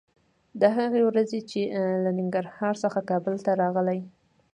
د 0.61 0.63
هغې 0.77 1.01
ورځې 1.09 1.39
چې 1.49 1.61
له 2.03 2.11
ننګرهار 2.17 2.75
څخه 2.83 2.99
کابل 3.09 3.35
ته 3.45 3.51
راغلې 3.61 3.99